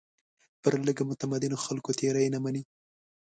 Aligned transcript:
پر 0.61 0.73
لږ 0.85 0.97
متمدنو 1.09 1.57
خلکو 1.65 1.91
تېري 1.99 2.25
نه 2.33 2.39
مني. 2.43 2.61